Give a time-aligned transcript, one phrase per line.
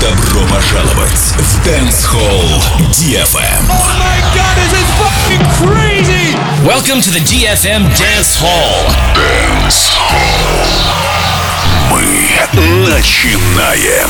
[0.00, 3.66] Добро пожаловать в Dance Hall DFM.
[3.68, 6.36] Oh my god, this is fucking crazy!
[6.64, 8.86] Welcome to the DFM Dance Hall.
[9.12, 10.92] Dance Hall.
[11.90, 12.30] Мы
[12.90, 14.08] начинаем.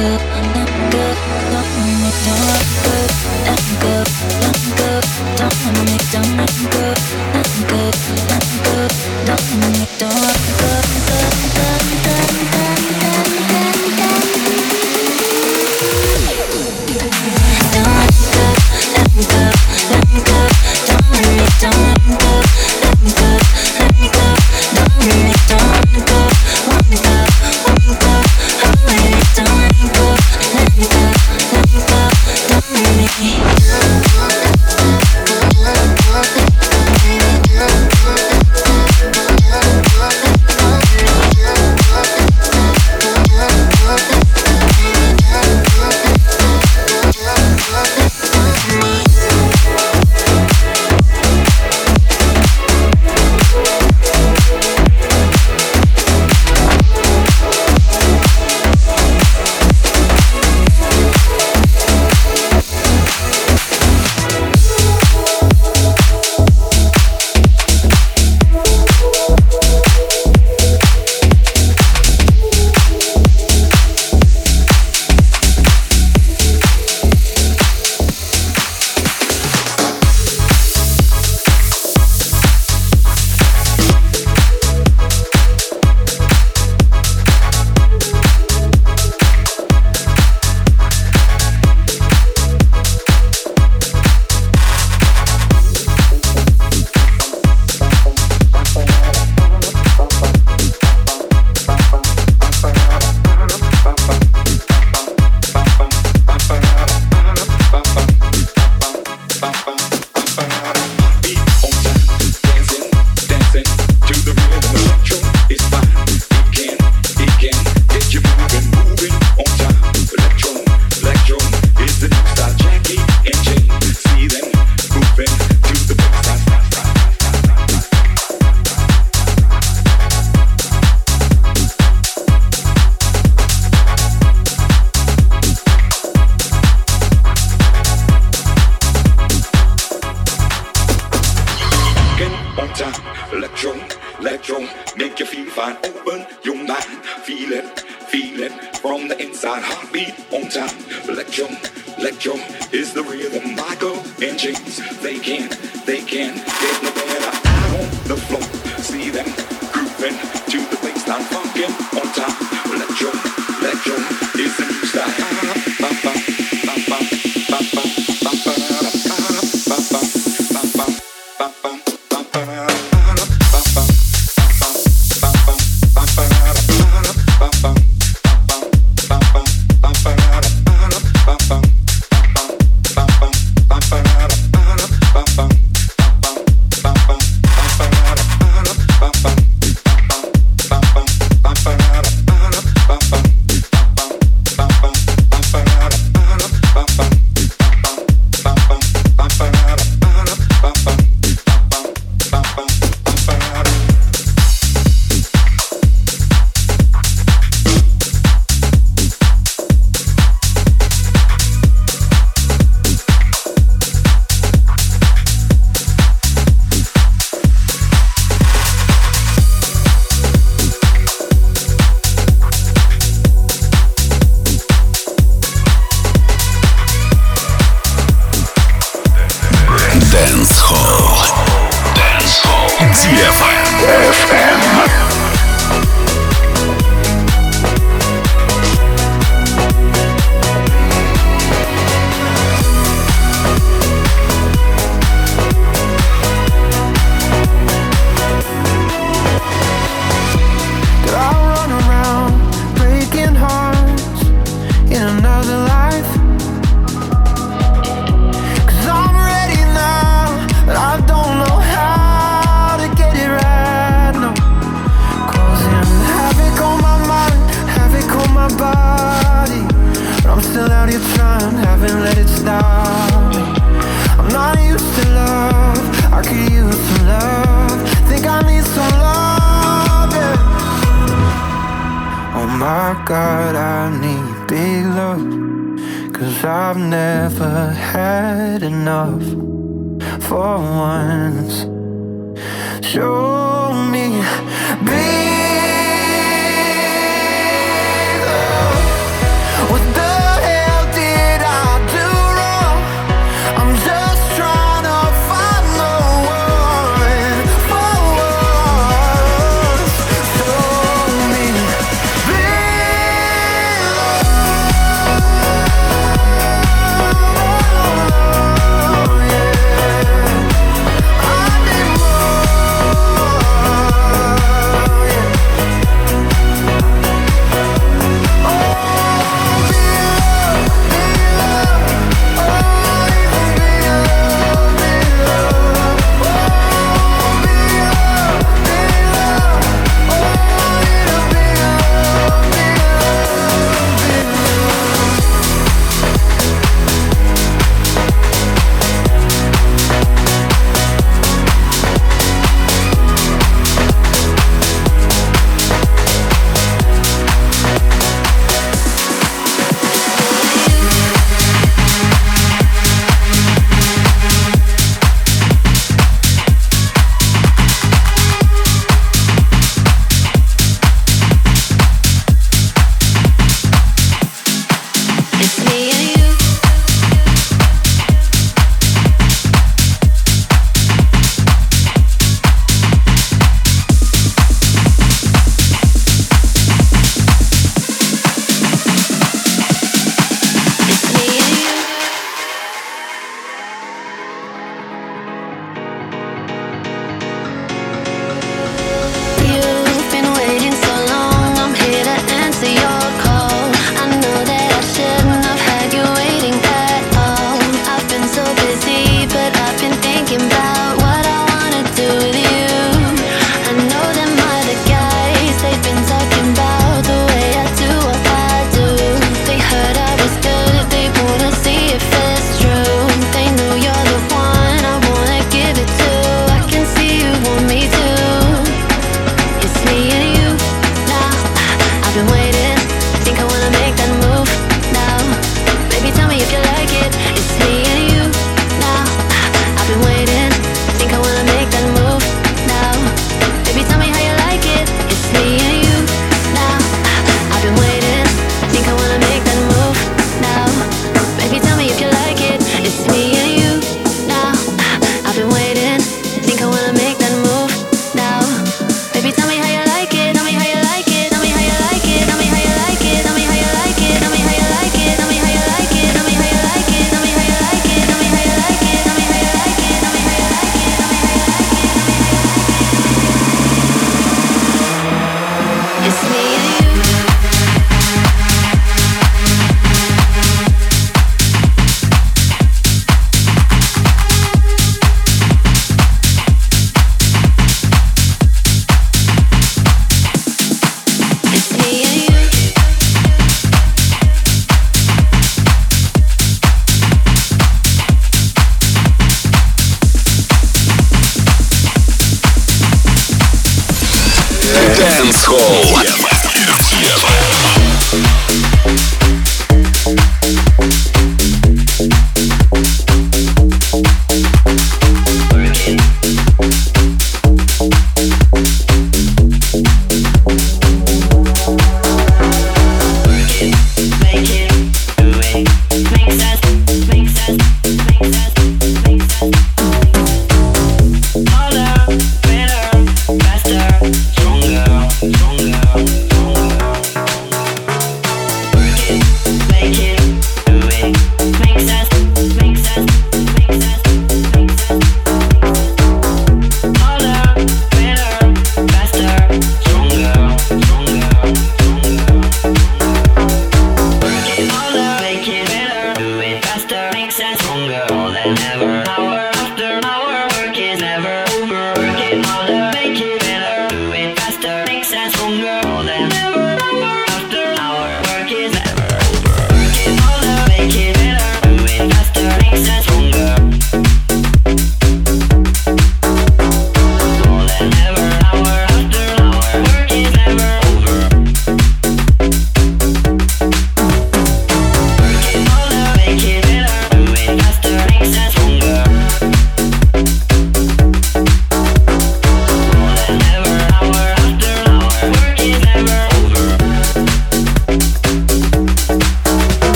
[0.00, 0.39] good.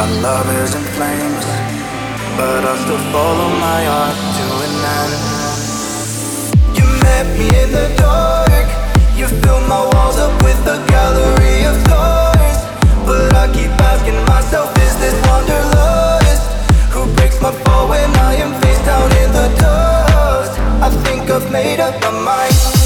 [0.00, 1.44] Our love is in flames,
[2.40, 5.14] but I still follow my heart to an end.
[6.72, 8.64] You met me in the dark.
[9.14, 12.56] You filled my walls up with a gallery of stars,
[13.04, 16.48] but I keep asking myself, is this wanderlust?
[16.96, 20.58] Who breaks my fall when I am face down in the dust?
[20.80, 22.79] I think I've made up my mind.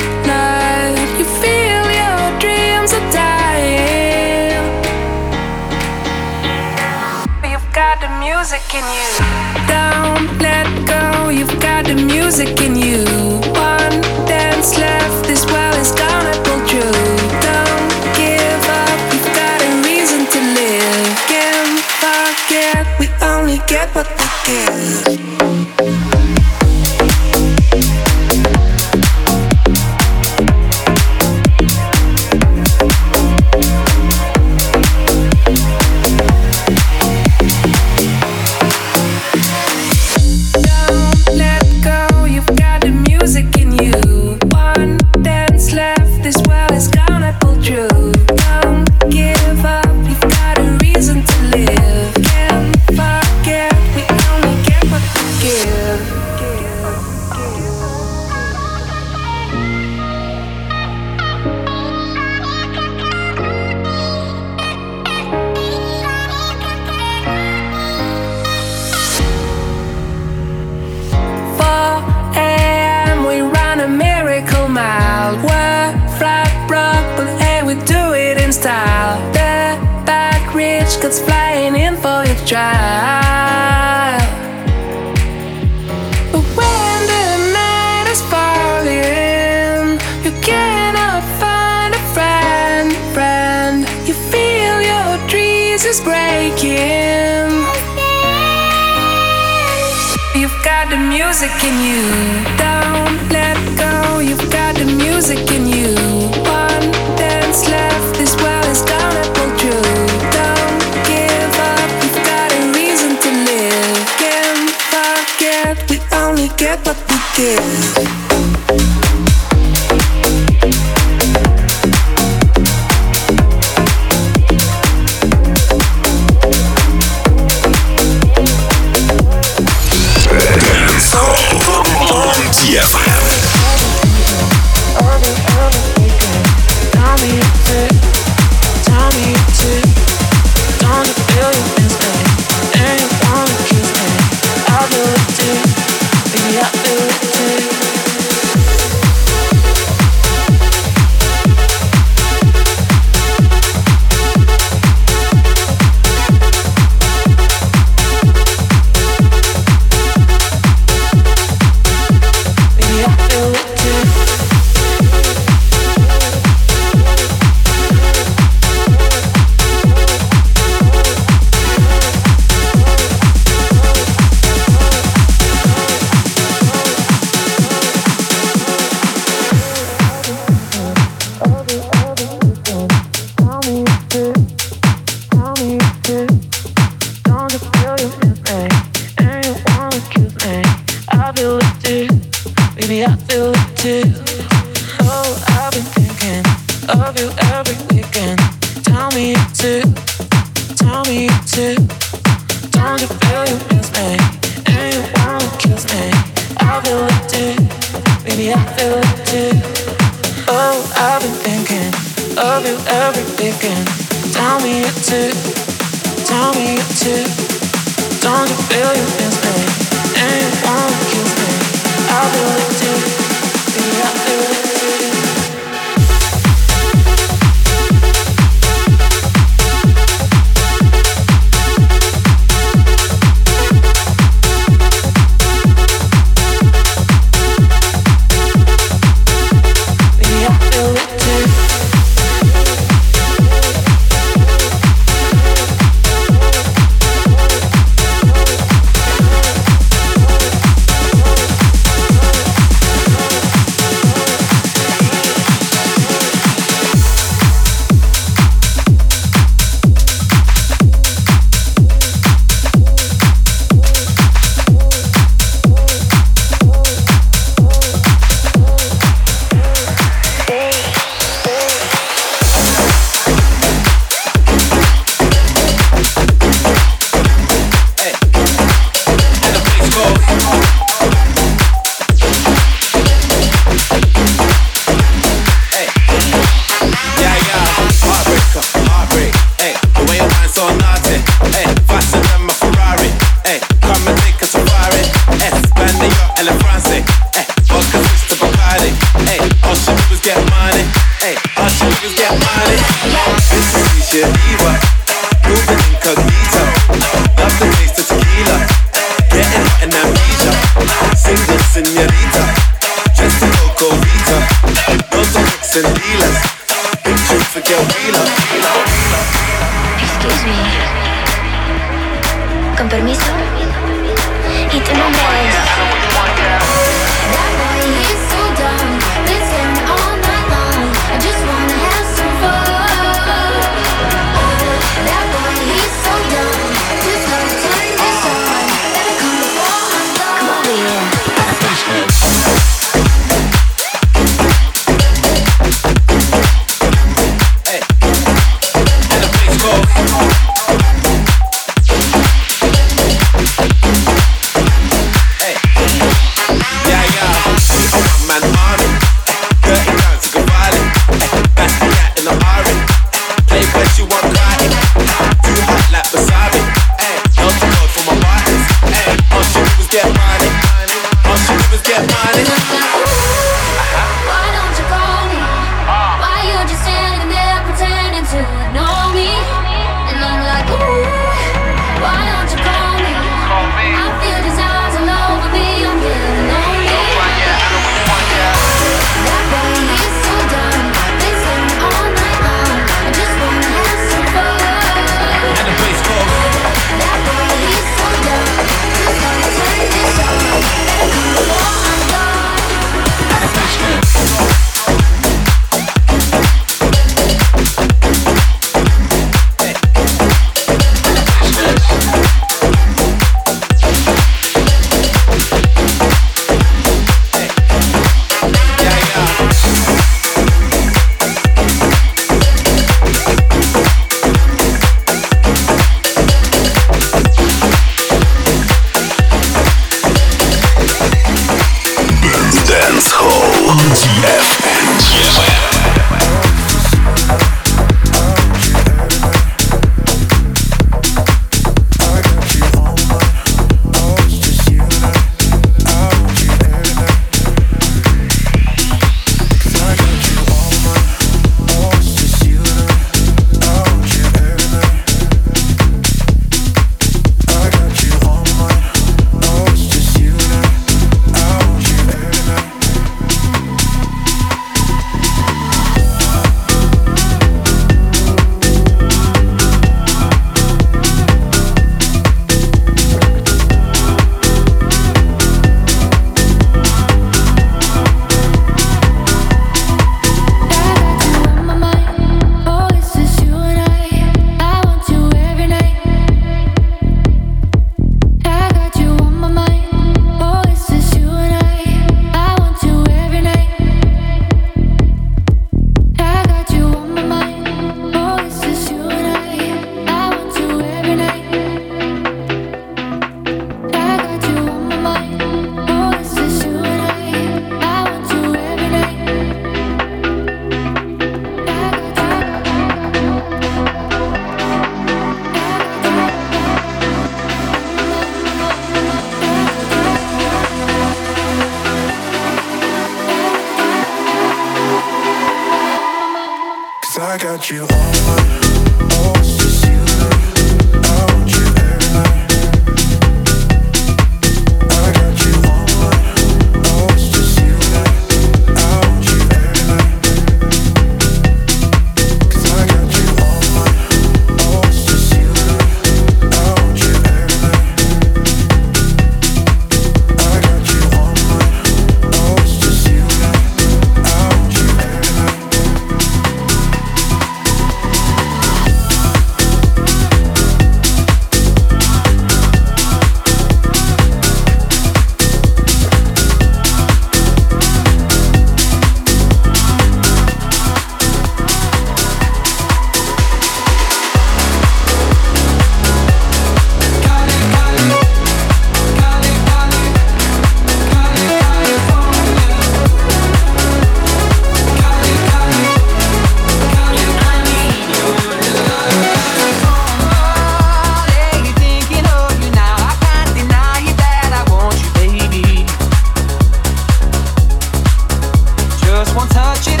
[599.33, 600.00] Call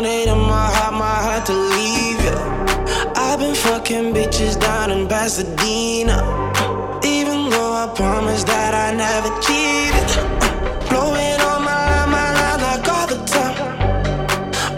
[0.00, 2.38] burning in my heart, my heart to leave you.
[3.16, 6.18] I've been fucking bitches down in Pasadena.
[7.04, 10.08] Even though I promised that I never cheated.
[10.88, 13.56] Blowing on my line, my line like all the time.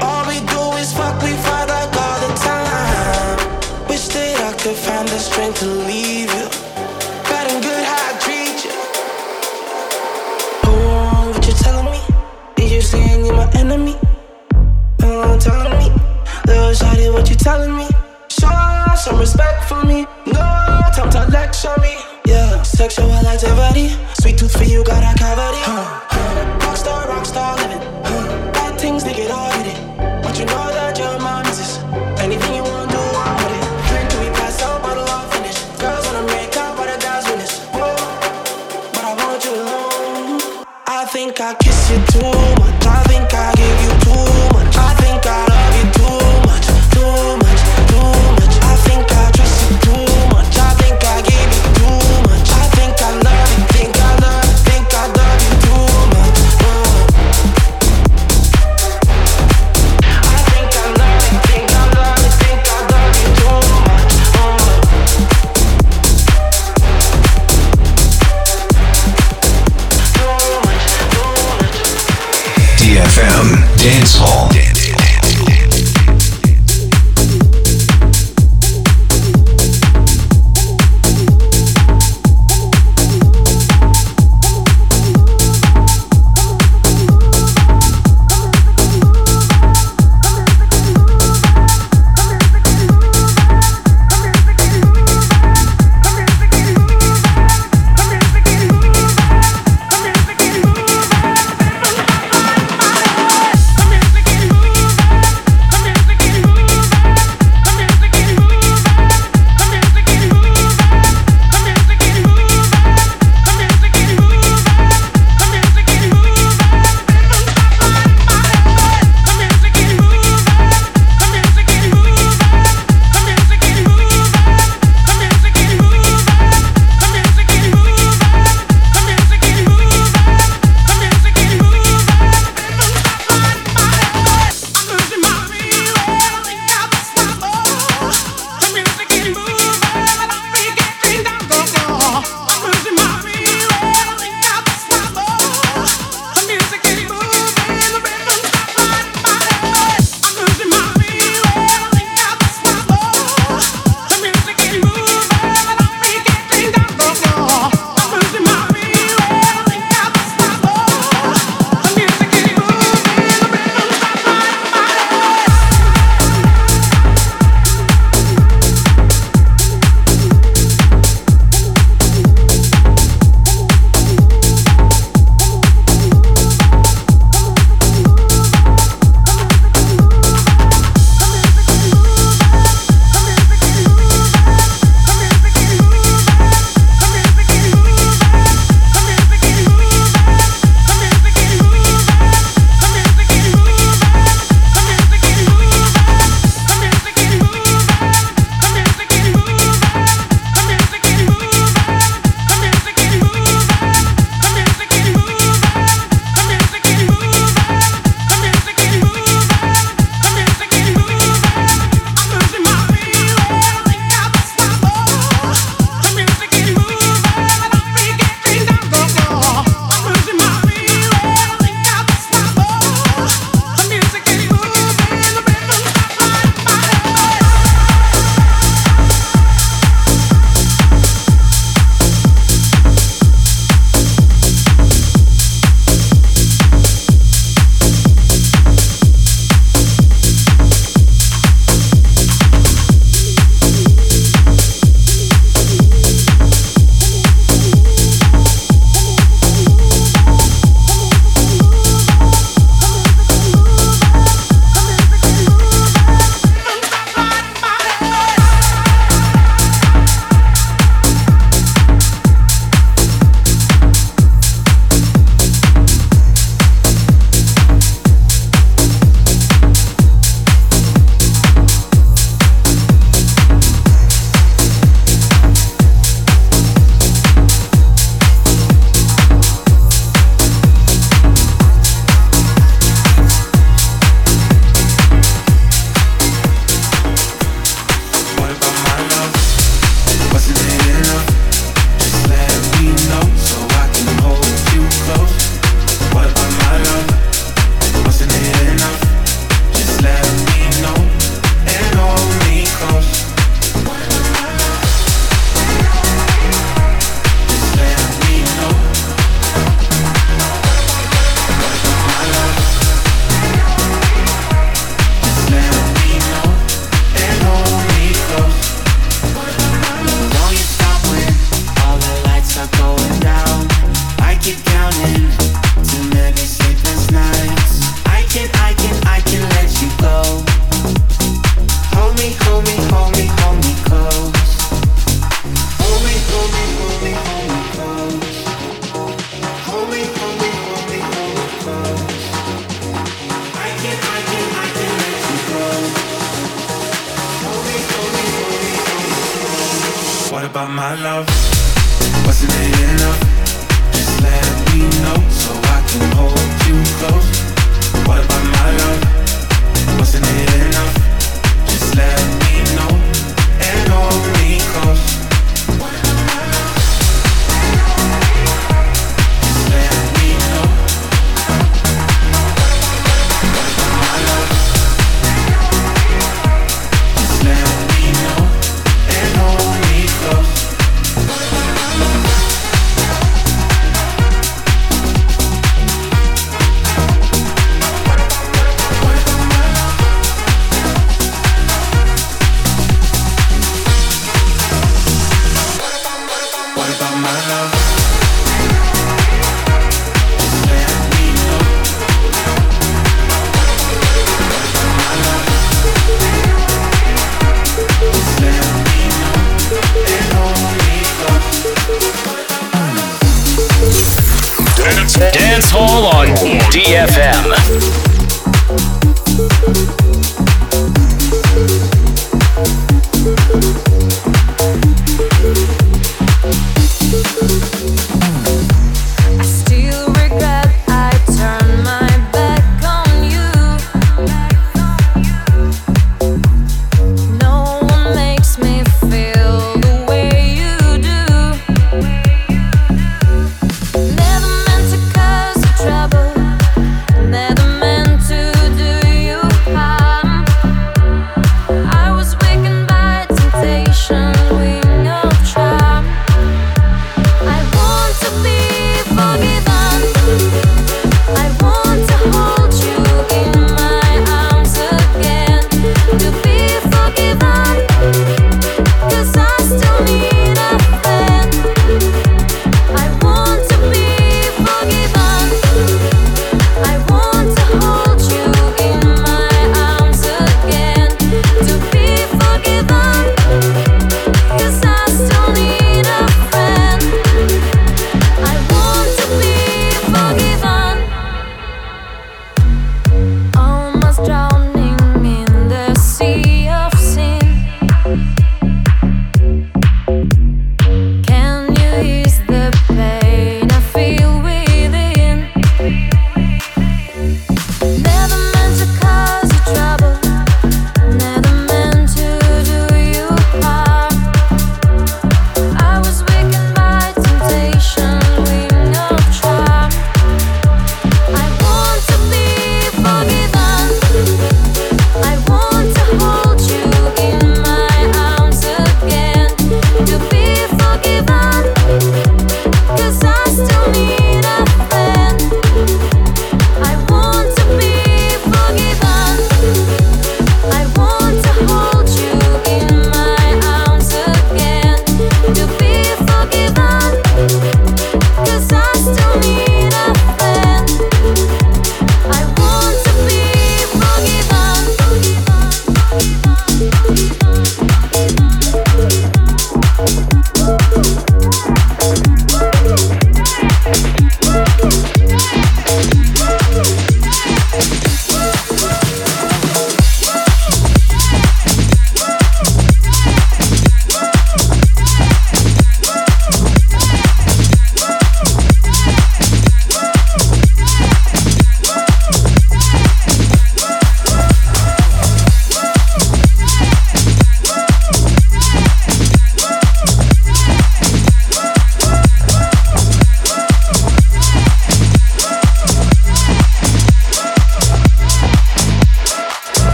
[0.00, 3.88] All we do is fuck, we fight like all the time.
[3.88, 6.19] Wish that I could find the strength to leave.
[19.00, 20.06] some respect for me.
[20.26, 20.44] No
[20.94, 21.96] time to lecture me.
[22.26, 23.96] Yeah, sexual activity.
[24.20, 25.62] Sweet tooth for you, got a cavity.
[25.64, 26.58] Huh, huh.
[26.60, 27.80] Rockstar, rockstar living.
[28.04, 28.52] Huh.
[28.52, 30.22] Bad things, they get all in it.
[30.22, 31.78] But you know that you're is missus.
[32.20, 33.64] Anything you wanna do I'm with it.
[33.88, 35.58] Drink till we pass out, bottle off, finish.
[35.80, 37.58] Girls wanna make out, but the guys win this.
[37.72, 40.64] But I want you alone.
[40.86, 42.59] I think I kiss you too.